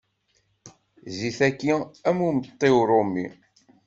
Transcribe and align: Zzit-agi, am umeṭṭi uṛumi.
Zzit-agi, 1.11 1.73
am 2.09 2.17
umeṭṭi 2.27 2.69
uṛumi. 2.79 3.27